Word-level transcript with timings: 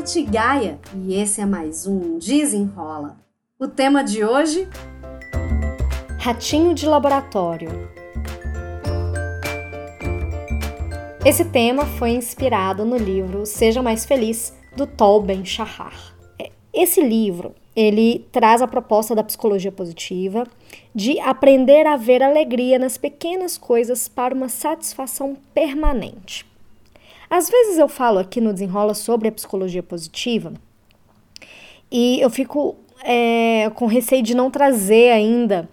Nath 0.00 0.16
Gaia 0.30 0.78
e 0.96 1.14
esse 1.14 1.42
é 1.42 1.44
mais 1.44 1.86
um 1.86 2.18
Desenrola. 2.18 3.18
O 3.58 3.68
tema 3.68 4.02
de 4.02 4.24
hoje: 4.24 4.66
Ratinho 6.18 6.74
de 6.74 6.86
Laboratório. 6.86 7.68
Esse 11.22 11.44
tema 11.44 11.84
foi 11.84 12.12
inspirado 12.12 12.82
no 12.82 12.96
livro 12.96 13.44
Seja 13.44 13.82
Mais 13.82 14.06
Feliz, 14.06 14.54
do 14.74 14.86
Tal 14.86 15.20
Ben-Shahar. 15.20 16.16
É, 16.38 16.50
esse 16.72 17.02
livro, 17.02 17.54
ele 17.76 18.26
traz 18.32 18.62
a 18.62 18.66
proposta 18.66 19.14
da 19.14 19.22
psicologia 19.22 19.70
positiva 19.70 20.46
de 20.94 21.20
aprender 21.20 21.86
a 21.86 21.98
ver 21.98 22.22
alegria 22.22 22.78
nas 22.78 22.96
pequenas 22.96 23.58
coisas 23.58 24.08
para 24.08 24.34
uma 24.34 24.48
satisfação 24.48 25.36
permanente. 25.52 26.49
Às 27.30 27.48
vezes 27.48 27.78
eu 27.78 27.88
falo 27.88 28.18
aqui 28.18 28.40
no 28.40 28.52
Desenrola 28.52 28.92
sobre 28.92 29.28
a 29.28 29.32
psicologia 29.32 29.84
positiva 29.84 30.52
e 31.88 32.20
eu 32.20 32.28
fico 32.28 32.74
é, 33.04 33.70
com 33.74 33.86
receio 33.86 34.20
de 34.20 34.34
não 34.34 34.50
trazer 34.50 35.12
ainda 35.12 35.68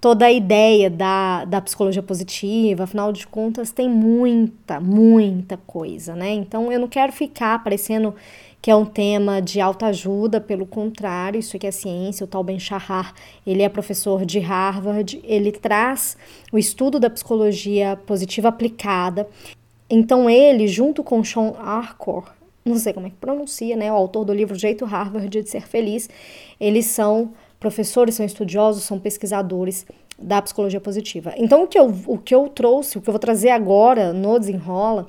toda 0.00 0.26
a 0.26 0.32
ideia 0.32 0.88
da, 0.88 1.44
da 1.44 1.60
psicologia 1.60 2.02
positiva, 2.02 2.84
afinal 2.84 3.12
de 3.12 3.26
contas 3.26 3.72
tem 3.72 3.88
muita, 3.88 4.80
muita 4.80 5.56
coisa, 5.56 6.14
né? 6.14 6.30
Então 6.30 6.70
eu 6.70 6.78
não 6.78 6.88
quero 6.88 7.12
ficar 7.12 7.62
parecendo 7.62 8.14
que 8.60 8.70
é 8.70 8.76
um 8.76 8.84
tema 8.84 9.42
de 9.42 9.60
autoajuda, 9.60 10.40
pelo 10.40 10.64
contrário, 10.64 11.40
isso 11.40 11.56
aqui 11.56 11.66
é 11.66 11.72
ciência, 11.72 12.22
o 12.22 12.28
tal 12.28 12.44
Ben 12.44 12.60
Shahar, 12.60 13.12
ele 13.44 13.60
é 13.60 13.68
professor 13.68 14.24
de 14.24 14.38
Harvard, 14.38 15.20
ele 15.24 15.50
traz 15.50 16.16
o 16.52 16.58
estudo 16.58 17.00
da 17.00 17.10
psicologia 17.10 17.98
positiva 18.06 18.48
aplicada 18.48 19.28
então 19.94 20.30
ele, 20.30 20.66
junto 20.66 21.04
com 21.04 21.22
Sean 21.22 21.52
Arcor, 21.58 22.24
não 22.64 22.76
sei 22.76 22.94
como 22.94 23.06
é 23.06 23.10
que 23.10 23.16
pronuncia, 23.16 23.76
né, 23.76 23.92
o 23.92 23.94
autor 23.94 24.24
do 24.24 24.32
livro 24.32 24.54
Jeito 24.54 24.86
Harvard 24.86 25.28
de 25.28 25.50
Ser 25.50 25.68
Feliz, 25.68 26.08
eles 26.58 26.86
são 26.86 27.34
professores, 27.60 28.14
são 28.14 28.24
estudiosos, 28.24 28.84
são 28.84 28.98
pesquisadores 28.98 29.84
da 30.18 30.40
psicologia 30.40 30.80
positiva. 30.80 31.34
Então 31.36 31.64
o 31.64 31.66
que 31.66 31.78
eu, 31.78 31.94
o 32.06 32.16
que 32.16 32.34
eu 32.34 32.48
trouxe, 32.48 32.96
o 32.96 33.02
que 33.02 33.08
eu 33.10 33.12
vou 33.12 33.18
trazer 33.18 33.50
agora 33.50 34.14
no 34.14 34.38
Desenrola, 34.38 35.06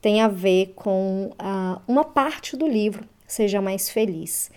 tem 0.00 0.20
a 0.20 0.28
ver 0.28 0.74
com 0.76 1.32
uh, 1.32 1.80
uma 1.88 2.04
parte 2.04 2.56
do 2.56 2.68
livro, 2.68 3.02
Seja 3.26 3.60
Mais 3.60 3.90
Feliz. 3.90 4.48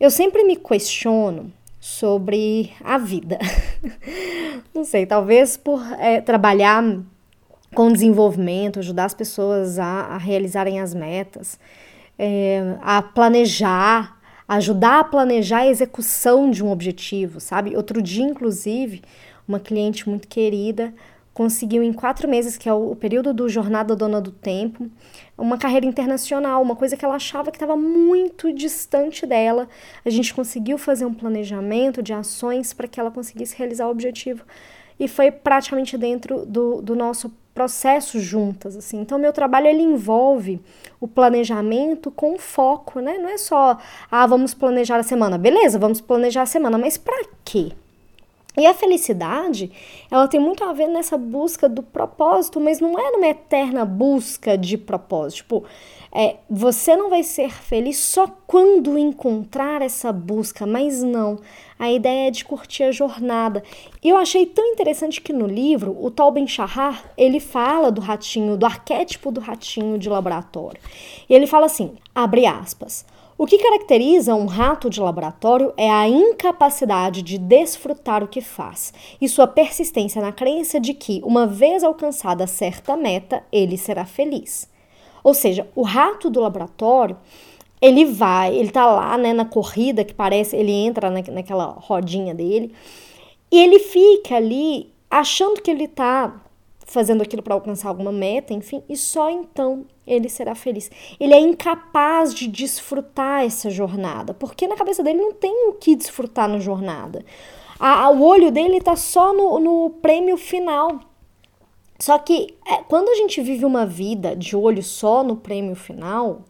Eu 0.00 0.10
sempre 0.10 0.42
me 0.42 0.56
questiono 0.56 1.52
sobre 1.78 2.72
a 2.82 2.98
vida. 2.98 3.38
não 4.74 4.82
sei, 4.82 5.06
talvez 5.06 5.56
por 5.56 5.80
é, 6.00 6.20
trabalhar 6.20 6.82
com 7.76 7.92
desenvolvimento, 7.92 8.78
ajudar 8.78 9.04
as 9.04 9.12
pessoas 9.12 9.78
a, 9.78 9.84
a 9.84 10.16
realizarem 10.16 10.80
as 10.80 10.94
metas, 10.94 11.60
é, 12.18 12.74
a 12.80 13.02
planejar, 13.02 14.18
ajudar 14.48 15.00
a 15.00 15.04
planejar 15.04 15.58
a 15.58 15.66
execução 15.68 16.50
de 16.50 16.64
um 16.64 16.70
objetivo, 16.70 17.38
sabe? 17.38 17.76
Outro 17.76 18.00
dia, 18.00 18.24
inclusive, 18.24 19.02
uma 19.46 19.60
cliente 19.60 20.08
muito 20.08 20.26
querida 20.26 20.94
conseguiu 21.34 21.82
em 21.82 21.92
quatro 21.92 22.26
meses, 22.26 22.56
que 22.56 22.66
é 22.66 22.72
o, 22.72 22.96
período 22.96 23.34
do 23.34 23.46
Jornada 23.46 23.94
Dona 23.94 24.22
do 24.22 24.30
Tempo, 24.32 24.90
uma 25.36 25.58
carreira 25.58 25.84
internacional, 25.84 26.62
uma 26.62 26.74
coisa 26.74 26.96
que 26.96 27.04
ela 27.04 27.16
achava 27.16 27.50
que 27.50 27.58
estava 27.58 27.76
muito 27.76 28.50
distante 28.54 29.26
dela. 29.26 29.68
A 30.02 30.08
gente 30.08 30.32
conseguiu 30.32 30.78
fazer 30.78 31.04
um 31.04 31.12
planejamento 31.12 32.02
de 32.02 32.14
ações 32.14 32.72
para 32.72 32.88
que 32.88 32.98
ela 32.98 33.10
conseguisse 33.10 33.54
realizar 33.54 33.86
o 33.86 33.90
objetivo 33.90 34.44
e 34.98 35.06
foi 35.06 35.30
praticamente 35.30 35.98
dentro 35.98 36.46
do, 36.46 36.80
do 36.80 36.96
nosso 36.96 37.30
processo 37.56 38.20
juntas, 38.20 38.76
assim. 38.76 39.00
Então, 39.00 39.18
meu 39.18 39.32
trabalho 39.32 39.66
ele 39.66 39.80
envolve 39.80 40.60
o 41.00 41.08
planejamento 41.08 42.10
com 42.10 42.38
foco, 42.38 43.00
né? 43.00 43.16
Não 43.16 43.30
é 43.30 43.38
só, 43.38 43.78
ah, 44.10 44.26
vamos 44.26 44.52
planejar 44.52 44.98
a 44.98 45.02
semana. 45.02 45.38
Beleza, 45.38 45.78
vamos 45.78 46.02
planejar 46.02 46.42
a 46.42 46.46
semana, 46.46 46.76
mas 46.76 46.98
para 46.98 47.24
quê? 47.42 47.72
E 48.56 48.66
a 48.66 48.72
felicidade, 48.72 49.70
ela 50.10 50.26
tem 50.26 50.40
muito 50.40 50.64
a 50.64 50.72
ver 50.72 50.88
nessa 50.88 51.18
busca 51.18 51.68
do 51.68 51.82
propósito, 51.82 52.58
mas 52.58 52.80
não 52.80 52.98
é 52.98 53.10
numa 53.10 53.26
eterna 53.26 53.84
busca 53.84 54.56
de 54.56 54.78
propósito. 54.78 55.36
Tipo, 55.36 55.64
é, 56.10 56.36
você 56.48 56.96
não 56.96 57.10
vai 57.10 57.22
ser 57.22 57.52
feliz 57.52 57.98
só 57.98 58.26
quando 58.46 58.96
encontrar 58.96 59.82
essa 59.82 60.10
busca, 60.10 60.64
mas 60.66 61.02
não. 61.02 61.38
A 61.78 61.92
ideia 61.92 62.28
é 62.28 62.30
de 62.30 62.42
curtir 62.42 62.84
a 62.84 62.92
jornada. 62.92 63.62
E 64.02 64.08
eu 64.08 64.16
achei 64.16 64.46
tão 64.46 64.64
interessante 64.64 65.20
que 65.20 65.34
no 65.34 65.46
livro, 65.46 65.94
o 66.00 66.10
Tal 66.10 66.32
Ben 66.32 66.46
Shahar, 66.46 67.04
ele 67.18 67.38
fala 67.38 67.92
do 67.92 68.00
ratinho, 68.00 68.56
do 68.56 68.64
arquétipo 68.64 69.30
do 69.30 69.42
ratinho 69.42 69.98
de 69.98 70.08
laboratório. 70.08 70.80
E 71.28 71.34
ele 71.34 71.46
fala 71.46 71.66
assim, 71.66 71.96
abre 72.14 72.46
aspas, 72.46 73.04
o 73.38 73.46
que 73.46 73.58
caracteriza 73.58 74.34
um 74.34 74.46
rato 74.46 74.88
de 74.88 74.98
laboratório 74.98 75.72
é 75.76 75.90
a 75.90 76.08
incapacidade 76.08 77.20
de 77.20 77.36
desfrutar 77.36 78.24
o 78.24 78.28
que 78.28 78.40
faz 78.40 78.94
e 79.20 79.28
sua 79.28 79.46
persistência 79.46 80.22
na 80.22 80.32
crença 80.32 80.80
de 80.80 80.94
que, 80.94 81.20
uma 81.22 81.46
vez 81.46 81.84
alcançada 81.84 82.46
certa 82.46 82.96
meta, 82.96 83.44
ele 83.52 83.76
será 83.76 84.06
feliz. 84.06 84.70
Ou 85.22 85.34
seja, 85.34 85.68
o 85.74 85.82
rato 85.82 86.30
do 86.30 86.40
laboratório, 86.40 87.16
ele 87.78 88.06
vai, 88.06 88.56
ele 88.56 88.70
tá 88.70 88.86
lá, 88.86 89.18
né, 89.18 89.34
na 89.34 89.44
corrida 89.44 90.02
que 90.02 90.14
parece, 90.14 90.56
ele 90.56 90.72
entra 90.72 91.10
na, 91.10 91.20
naquela 91.30 91.76
rodinha 91.78 92.34
dele 92.34 92.72
e 93.52 93.60
ele 93.60 93.78
fica 93.78 94.36
ali 94.36 94.90
achando 95.10 95.60
que 95.60 95.70
ele 95.70 95.86
tá 95.86 96.40
fazendo 96.86 97.20
aquilo 97.20 97.42
para 97.42 97.54
alcançar 97.54 97.88
alguma 97.88 98.12
meta, 98.12 98.54
enfim, 98.54 98.82
e 98.88 98.96
só 98.96 99.28
então 99.28 99.84
ele 100.06 100.28
será 100.28 100.54
feliz. 100.54 100.90
Ele 101.18 101.34
é 101.34 101.40
incapaz 101.40 102.32
de 102.32 102.46
desfrutar 102.46 103.44
essa 103.44 103.68
jornada, 103.68 104.32
porque 104.32 104.68
na 104.68 104.76
cabeça 104.76 105.02
dele 105.02 105.20
não 105.20 105.32
tem 105.32 105.68
o 105.68 105.74
que 105.74 105.96
desfrutar 105.96 106.48
na 106.48 106.60
jornada. 106.60 107.24
A, 107.78 108.08
o 108.08 108.22
olho 108.22 108.50
dele 108.52 108.78
está 108.78 108.94
só 108.94 109.34
no, 109.34 109.58
no 109.58 109.90
prêmio 110.00 110.36
final. 110.36 111.00
Só 111.98 112.18
que 112.18 112.54
é, 112.66 112.76
quando 112.84 113.08
a 113.08 113.14
gente 113.14 113.40
vive 113.42 113.64
uma 113.64 113.84
vida 113.84 114.36
de 114.36 114.54
olho 114.54 114.82
só 114.82 115.24
no 115.24 115.36
prêmio 115.36 115.74
final, 115.74 116.42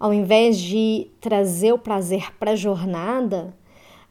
ao 0.00 0.14
invés 0.14 0.58
de 0.58 1.10
trazer 1.20 1.72
o 1.72 1.78
prazer 1.78 2.32
para 2.38 2.52
a 2.52 2.56
jornada, 2.56 3.54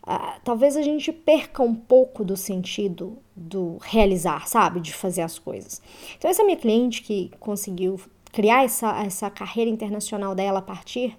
ah, 0.09 0.39
talvez 0.41 0.77
a 0.77 0.81
gente 0.81 1.11
perca 1.11 1.61
um 1.61 1.75
pouco 1.75 2.23
do 2.23 2.37
sentido 2.37 3.17
do 3.35 3.77
realizar, 3.81 4.47
sabe? 4.47 4.79
De 4.79 4.93
fazer 4.93 5.21
as 5.21 5.37
coisas. 5.37 5.81
Então, 6.17 6.31
essa 6.31 6.45
minha 6.45 6.55
cliente 6.55 7.01
que 7.01 7.29
conseguiu 7.41 7.99
criar 8.31 8.63
essa, 8.63 9.03
essa 9.03 9.29
carreira 9.29 9.69
internacional 9.69 10.33
dela 10.33 10.59
a 10.59 10.61
partir 10.61 11.17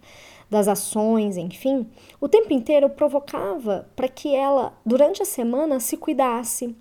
das 0.49 0.67
ações, 0.67 1.37
enfim, 1.37 1.87
o 2.19 2.27
tempo 2.27 2.51
inteiro 2.55 2.87
eu 2.87 2.91
provocava 2.91 3.87
para 3.95 4.09
que 4.09 4.35
ela, 4.35 4.73
durante 4.87 5.21
a 5.21 5.27
semana, 5.27 5.79
se 5.79 5.99
cuidasse 5.99 6.75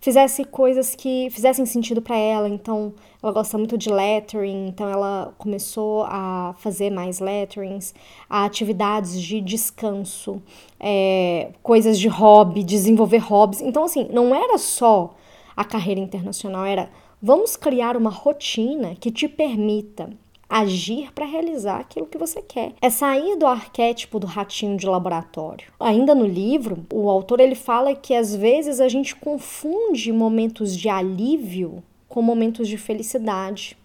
fizesse 0.00 0.44
coisas 0.44 0.94
que 0.94 1.28
fizessem 1.30 1.66
sentido 1.66 2.00
para 2.00 2.16
ela. 2.16 2.48
Então, 2.48 2.94
ela 3.22 3.32
gosta 3.32 3.58
muito 3.58 3.76
de 3.76 3.90
lettering, 3.90 4.68
então 4.68 4.88
ela 4.88 5.34
começou 5.38 6.04
a 6.04 6.54
fazer 6.58 6.90
mais 6.90 7.18
letterings, 7.18 7.94
atividades 8.28 9.20
de 9.20 9.40
descanso, 9.40 10.40
é, 10.78 11.50
coisas 11.62 11.98
de 11.98 12.08
hobby, 12.08 12.62
desenvolver 12.62 13.18
hobbies. 13.18 13.60
Então, 13.60 13.84
assim, 13.84 14.08
não 14.12 14.34
era 14.34 14.58
só 14.58 15.14
a 15.56 15.64
carreira 15.64 16.00
internacional, 16.00 16.64
era 16.64 16.90
vamos 17.20 17.56
criar 17.56 17.96
uma 17.96 18.10
rotina 18.10 18.94
que 18.94 19.10
te 19.10 19.26
permita 19.26 20.10
agir 20.48 21.12
para 21.12 21.26
realizar 21.26 21.80
aquilo 21.80 22.06
que 22.06 22.18
você 22.18 22.40
quer. 22.40 22.72
É 22.80 22.88
sair 22.88 23.36
do 23.36 23.46
arquétipo 23.46 24.18
do 24.18 24.26
ratinho 24.26 24.76
de 24.76 24.86
laboratório. 24.86 25.72
Ainda 25.78 26.14
no 26.14 26.26
livro, 26.26 26.84
o 26.92 27.10
autor 27.10 27.40
ele 27.40 27.54
fala 27.54 27.94
que 27.94 28.14
às 28.14 28.34
vezes 28.34 28.80
a 28.80 28.88
gente 28.88 29.14
confunde 29.16 30.12
momentos 30.12 30.76
de 30.76 30.88
alívio 30.88 31.82
com 32.08 32.22
momentos 32.22 32.68
de 32.68 32.78
felicidade. 32.78 33.76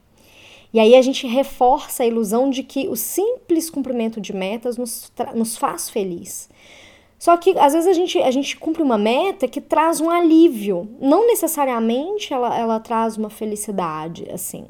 E 0.73 0.79
aí 0.79 0.96
a 0.96 1.02
gente 1.02 1.28
reforça 1.28 2.03
a 2.03 2.05
ilusão 2.05 2.49
de 2.49 2.63
que 2.63 2.87
o 2.87 2.96
simples 2.96 3.69
cumprimento 3.69 4.22
de 4.22 4.34
metas 4.34 4.78
nos, 4.78 5.11
nos 5.35 5.58
faz 5.58 5.90
feliz. 5.90 6.49
Só 7.19 7.37
que 7.37 7.58
às 7.59 7.73
vezes 7.73 7.87
a 7.87 7.93
gente, 7.93 8.17
a 8.19 8.31
gente 8.31 8.58
cumpre 8.58 8.81
uma 8.81 8.97
meta 8.97 9.47
que 9.47 9.61
traz 9.61 9.99
um 9.99 10.09
alívio, 10.09 10.90
não 10.99 11.28
necessariamente 11.28 12.34
ela, 12.34 12.58
ela 12.58 12.79
traz 12.79 13.17
uma 13.17 13.29
felicidade, 13.29 14.28
assim. 14.31 14.66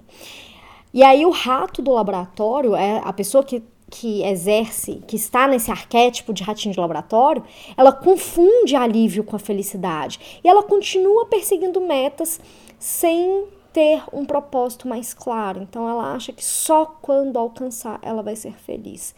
E 0.93 1.03
aí 1.03 1.25
o 1.25 1.31
rato 1.31 1.81
do 1.81 1.91
laboratório 1.91 2.75
é 2.75 3.01
a 3.03 3.13
pessoa 3.13 3.43
que 3.43 3.63
que 3.91 4.23
exerce, 4.23 5.03
que 5.05 5.17
está 5.17 5.45
nesse 5.47 5.69
arquétipo 5.69 6.33
de 6.33 6.43
ratinho 6.43 6.73
de 6.73 6.79
laboratório, 6.79 7.43
ela 7.75 7.91
confunde 7.91 8.73
alívio 8.73 9.21
com 9.21 9.35
a 9.35 9.39
felicidade 9.39 10.39
e 10.41 10.47
ela 10.47 10.63
continua 10.63 11.25
perseguindo 11.25 11.81
metas 11.81 12.39
sem 12.79 13.43
ter 13.73 14.01
um 14.13 14.25
propósito 14.25 14.87
mais 14.87 15.13
claro. 15.13 15.61
Então 15.61 15.87
ela 15.87 16.13
acha 16.13 16.31
que 16.31 16.43
só 16.43 16.85
quando 16.85 17.37
alcançar 17.37 17.99
ela 18.01 18.23
vai 18.23 18.35
ser 18.35 18.53
feliz. 18.53 19.13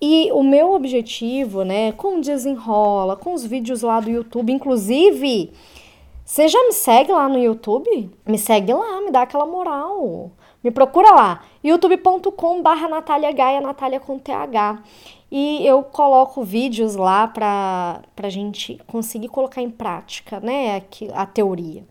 E 0.00 0.30
o 0.32 0.42
meu 0.42 0.72
objetivo, 0.74 1.64
né, 1.64 1.92
com 1.92 2.18
o 2.18 2.20
desenrola, 2.20 3.16
com 3.16 3.34
os 3.34 3.44
vídeos 3.44 3.82
lá 3.82 4.00
do 4.00 4.10
YouTube, 4.10 4.52
inclusive, 4.52 5.52
você 6.24 6.46
já 6.46 6.62
me 6.64 6.72
segue 6.72 7.10
lá 7.10 7.28
no 7.28 7.38
YouTube? 7.38 8.10
Me 8.26 8.38
segue 8.38 8.72
lá, 8.72 9.00
me 9.00 9.10
dá 9.10 9.22
aquela 9.22 9.46
moral 9.46 10.30
Me 10.64 10.70
procura 10.70 11.10
lá, 11.10 11.44
youtube.com 11.62 12.62
barra 12.62 12.88
Natália 12.88 13.30
Gaia, 13.32 13.60
Natália 13.60 14.00
com 14.00 14.18
TH. 14.18 14.82
E 15.30 15.66
eu 15.66 15.82
coloco 15.82 16.42
vídeos 16.42 16.96
lá 16.96 17.28
para 17.28 18.00
a 18.16 18.28
gente 18.30 18.80
conseguir 18.86 19.28
colocar 19.28 19.60
em 19.60 19.68
prática, 19.68 20.40
né, 20.40 20.82
a, 21.12 21.26
teoria. 21.26 21.84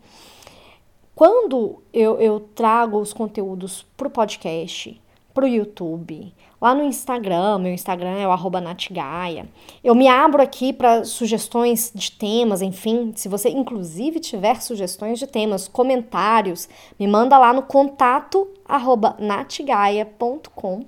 Quando 1.14 1.84
eu, 1.94 2.20
eu 2.20 2.40
trago 2.56 2.98
os 2.98 3.14
conteúdos 3.14 3.86
para 3.96 4.08
o 4.08 4.12
podcast, 4.12 5.00
para 5.34 5.46
o 5.46 5.48
YouTube, 5.48 6.34
lá 6.62 6.76
no 6.76 6.84
Instagram, 6.84 7.58
meu 7.58 7.74
Instagram 7.74 8.18
é 8.18 8.28
o 8.28 8.32
arroba 8.32 8.62
natgaia. 8.62 9.48
Eu 9.84 9.96
me 9.96 10.08
abro 10.08 10.42
aqui 10.42 10.72
para 10.72 11.04
sugestões 11.04 11.92
de 11.94 12.12
temas, 12.12 12.62
enfim, 12.62 13.12
se 13.16 13.28
você 13.28 13.50
inclusive 13.50 14.20
tiver 14.20 14.62
sugestões 14.62 15.18
de 15.18 15.26
temas, 15.26 15.68
comentários, 15.68 16.70
me 17.00 17.08
manda 17.08 17.38
lá 17.38 17.52
no 17.52 17.64
contato 17.64 18.48
arroba 18.66 19.16
natgaia.com. 19.20 20.86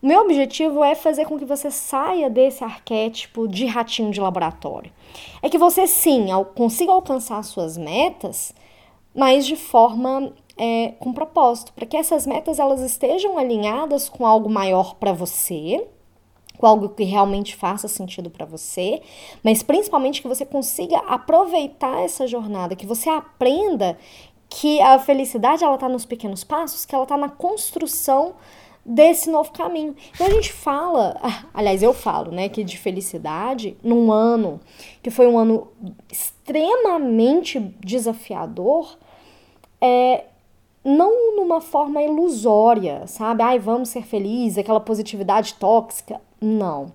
Meu 0.00 0.20
objetivo 0.20 0.84
é 0.84 0.94
fazer 0.94 1.26
com 1.26 1.36
que 1.36 1.44
você 1.44 1.70
saia 1.70 2.30
desse 2.30 2.62
arquétipo 2.62 3.48
de 3.48 3.66
ratinho 3.66 4.12
de 4.12 4.20
laboratório. 4.20 4.92
É 5.42 5.48
que 5.48 5.58
você 5.58 5.88
sim 5.88 6.28
consiga 6.54 6.92
alcançar 6.92 7.42
suas 7.42 7.76
metas, 7.76 8.54
mas 9.12 9.44
de 9.44 9.56
forma 9.56 10.32
é, 10.58 10.94
com 10.98 11.12
propósito, 11.12 11.72
para 11.72 11.86
que 11.86 11.96
essas 11.96 12.26
metas 12.26 12.58
elas 12.58 12.80
estejam 12.80 13.38
alinhadas 13.38 14.08
com 14.08 14.26
algo 14.26 14.50
maior 14.50 14.96
para 14.96 15.12
você, 15.12 15.86
com 16.58 16.66
algo 16.66 16.88
que 16.88 17.04
realmente 17.04 17.54
faça 17.54 17.86
sentido 17.86 18.28
para 18.28 18.44
você, 18.44 19.00
mas 19.44 19.62
principalmente 19.62 20.20
que 20.20 20.28
você 20.28 20.44
consiga 20.44 20.98
aproveitar 20.98 22.00
essa 22.02 22.26
jornada, 22.26 22.74
que 22.74 22.86
você 22.86 23.08
aprenda 23.08 23.96
que 24.50 24.80
a 24.80 24.98
felicidade 24.98 25.62
ela 25.62 25.74
está 25.74 25.88
nos 25.88 26.04
pequenos 26.04 26.42
passos, 26.42 26.84
que 26.84 26.94
ela 26.94 27.04
está 27.04 27.16
na 27.16 27.28
construção 27.28 28.34
desse 28.84 29.30
novo 29.30 29.52
caminho. 29.52 29.94
Então 30.14 30.26
a 30.26 30.30
gente 30.30 30.52
fala, 30.52 31.14
aliás, 31.52 31.82
eu 31.82 31.92
falo, 31.92 32.32
né, 32.32 32.48
que 32.48 32.64
de 32.64 32.78
felicidade 32.78 33.76
num 33.82 34.10
ano 34.10 34.58
que 35.02 35.10
foi 35.10 35.26
um 35.26 35.38
ano 35.38 35.68
extremamente 36.10 37.60
desafiador, 37.80 38.96
é, 39.80 40.24
não 40.84 41.36
numa 41.36 41.60
forma 41.60 42.02
ilusória, 42.02 43.06
sabe? 43.06 43.42
Ai, 43.42 43.58
vamos 43.58 43.88
ser 43.88 44.02
felizes, 44.02 44.58
aquela 44.58 44.80
positividade 44.80 45.54
tóxica. 45.54 46.20
Não. 46.40 46.92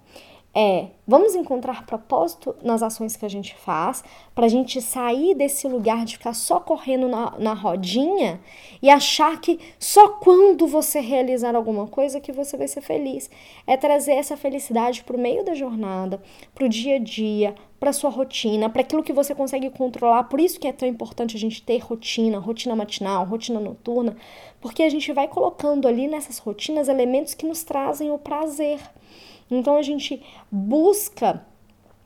É, 0.55 0.89
vamos 1.07 1.33
encontrar 1.33 1.83
propósito 1.83 2.55
nas 2.61 2.83
ações 2.83 3.15
que 3.15 3.25
a 3.25 3.29
gente 3.29 3.55
faz, 3.55 4.03
para 4.35 4.45
a 4.45 4.49
gente 4.49 4.79
sair 4.83 5.33
desse 5.33 5.67
lugar 5.67 6.05
de 6.05 6.15
ficar 6.15 6.33
só 6.33 6.59
correndo 6.59 7.07
na, 7.07 7.33
na 7.39 7.53
rodinha 7.55 8.39
e 8.79 8.87
achar 8.87 9.41
que 9.41 9.59
só 9.79 10.09
quando 10.09 10.67
você 10.67 10.99
realizar 10.99 11.55
alguma 11.55 11.87
coisa 11.87 12.19
que 12.19 12.31
você 12.31 12.55
vai 12.55 12.67
ser 12.67 12.81
feliz. 12.81 13.31
É 13.65 13.75
trazer 13.75 14.11
essa 14.11 14.37
felicidade 14.37 15.03
para 15.03 15.17
meio 15.17 15.43
da 15.43 15.55
jornada, 15.55 16.21
para 16.53 16.65
o 16.65 16.69
dia 16.69 16.97
a 16.97 16.99
dia, 16.99 17.55
para 17.79 17.91
sua 17.91 18.11
rotina, 18.11 18.69
para 18.69 18.81
aquilo 18.81 19.01
que 19.01 19.11
você 19.11 19.33
consegue 19.33 19.71
controlar. 19.71 20.25
Por 20.25 20.39
isso 20.39 20.59
que 20.59 20.67
é 20.67 20.71
tão 20.71 20.87
importante 20.87 21.35
a 21.35 21.39
gente 21.39 21.63
ter 21.63 21.79
rotina, 21.79 22.37
rotina 22.37 22.75
matinal, 22.75 23.25
rotina 23.25 23.59
noturna, 23.59 24.15
porque 24.61 24.83
a 24.83 24.89
gente 24.89 25.11
vai 25.11 25.27
colocando 25.27 25.87
ali 25.87 26.07
nessas 26.07 26.37
rotinas 26.37 26.87
elementos 26.87 27.33
que 27.33 27.47
nos 27.47 27.63
trazem 27.63 28.11
o 28.11 28.19
prazer. 28.19 28.79
Então 29.55 29.77
a 29.77 29.81
gente 29.81 30.21
busca 30.51 31.45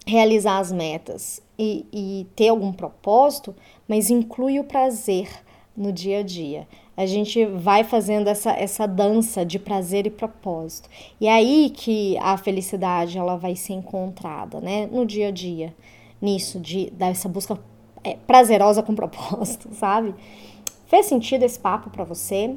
realizar 0.05 0.59
as 0.59 0.71
metas 0.71 1.41
e, 1.57 1.85
e 1.91 2.27
ter 2.35 2.49
algum 2.49 2.71
propósito, 2.71 3.55
mas 3.87 4.09
inclui 4.09 4.59
o 4.59 4.63
prazer 4.63 5.29
no 5.75 5.91
dia 5.91 6.19
a 6.19 6.23
dia 6.23 6.67
a 6.97 7.05
gente 7.05 7.45
vai 7.45 7.83
fazendo 7.83 8.27
essa, 8.27 8.49
essa 8.49 8.87
dança 8.87 9.45
de 9.45 9.59
prazer 9.59 10.07
e 10.07 10.09
propósito. 10.09 10.89
E 11.21 11.27
é 11.27 11.31
aí 11.31 11.69
que 11.69 12.17
a 12.17 12.35
felicidade 12.37 13.19
ela 13.19 13.37
vai 13.37 13.55
ser 13.55 13.73
encontrada, 13.73 14.59
né? 14.59 14.87
No 14.91 15.05
dia 15.05 15.27
a 15.27 15.31
dia, 15.31 15.75
nisso, 16.19 16.59
de 16.59 16.89
dessa 16.89 17.29
busca 17.29 17.59
é, 18.03 18.15
prazerosa 18.25 18.81
com 18.81 18.95
propósito, 18.95 19.69
sabe? 19.77 20.15
Fez 20.87 21.05
sentido 21.05 21.43
esse 21.43 21.59
papo 21.59 21.91
para 21.91 22.03
você? 22.03 22.55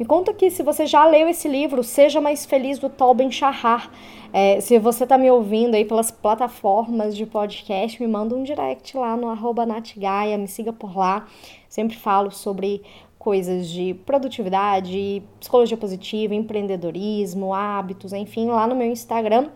Me 0.00 0.06
conta 0.06 0.30
aqui 0.30 0.50
se 0.50 0.62
você 0.62 0.86
já 0.86 1.04
leu 1.04 1.28
esse 1.28 1.46
livro, 1.46 1.84
Seja 1.84 2.22
Mais 2.22 2.46
Feliz, 2.46 2.78
do 2.78 2.88
Tal 2.88 3.12
Ben 3.12 3.30
Shahar. 3.30 3.90
É, 4.32 4.58
se 4.58 4.78
você 4.78 5.04
está 5.04 5.18
me 5.18 5.30
ouvindo 5.30 5.74
aí 5.74 5.84
pelas 5.84 6.10
plataformas 6.10 7.14
de 7.14 7.26
podcast, 7.26 8.00
me 8.00 8.08
manda 8.08 8.34
um 8.34 8.42
direct 8.42 8.96
lá 8.96 9.14
no 9.14 9.28
arroba 9.28 9.66
Natgaia, 9.66 10.38
me 10.38 10.48
siga 10.48 10.72
por 10.72 10.96
lá. 10.96 11.26
Sempre 11.68 11.98
falo 11.98 12.30
sobre 12.30 12.80
coisas 13.18 13.68
de 13.68 13.92
produtividade, 14.06 15.22
psicologia 15.38 15.76
positiva, 15.76 16.34
empreendedorismo, 16.34 17.52
hábitos, 17.52 18.14
enfim, 18.14 18.46
lá 18.46 18.66
no 18.66 18.74
meu 18.74 18.90
Instagram. 18.90 19.50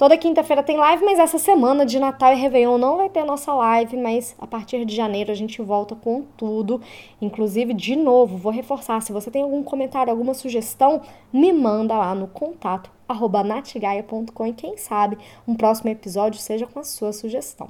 Toda 0.00 0.16
quinta-feira 0.16 0.62
tem 0.62 0.78
live, 0.78 1.04
mas 1.04 1.18
essa 1.18 1.36
semana 1.36 1.84
de 1.84 2.00
Natal 2.00 2.32
e 2.32 2.36
Réveillon 2.36 2.78
não 2.78 2.96
vai 2.96 3.10
ter 3.10 3.22
nossa 3.22 3.52
live, 3.52 3.98
mas 3.98 4.34
a 4.38 4.46
partir 4.46 4.82
de 4.86 4.96
janeiro 4.96 5.30
a 5.30 5.34
gente 5.34 5.60
volta 5.60 5.94
com 5.94 6.22
tudo. 6.38 6.80
Inclusive, 7.20 7.74
de 7.74 7.94
novo, 7.96 8.38
vou 8.38 8.50
reforçar, 8.50 9.02
se 9.02 9.12
você 9.12 9.30
tem 9.30 9.42
algum 9.42 9.62
comentário, 9.62 10.10
alguma 10.10 10.32
sugestão, 10.32 11.02
me 11.30 11.52
manda 11.52 11.94
lá 11.98 12.14
no 12.14 12.26
contato 12.26 12.90
arroba 13.06 13.44
natgaia.com 13.44 14.46
e 14.46 14.54
quem 14.54 14.78
sabe 14.78 15.18
um 15.46 15.54
próximo 15.54 15.90
episódio 15.90 16.40
seja 16.40 16.66
com 16.66 16.80
a 16.80 16.84
sua 16.84 17.12
sugestão. 17.12 17.68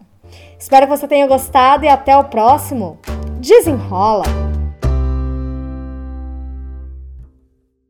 Espero 0.56 0.86
que 0.86 0.96
você 0.96 1.08
tenha 1.08 1.26
gostado 1.26 1.84
e 1.84 1.88
até 1.88 2.16
o 2.16 2.22
próximo. 2.22 2.96
Desenrola! 3.40 4.49